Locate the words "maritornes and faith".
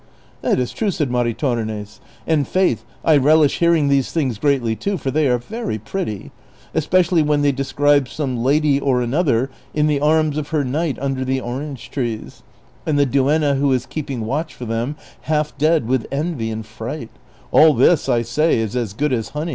1.11-2.83